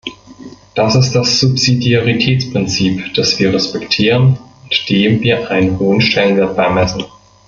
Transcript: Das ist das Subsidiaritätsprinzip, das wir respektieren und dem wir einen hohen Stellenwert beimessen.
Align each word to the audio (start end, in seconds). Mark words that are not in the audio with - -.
Das 0.73 0.95
ist 0.95 1.11
das 1.13 1.39
Subsidiaritätsprinzip, 1.39 3.13
das 3.13 3.37
wir 3.37 3.53
respektieren 3.53 4.35
und 4.63 4.89
dem 4.89 5.21
wir 5.21 5.51
einen 5.51 5.77
hohen 5.77 6.01
Stellenwert 6.01 6.55
beimessen. 6.55 7.03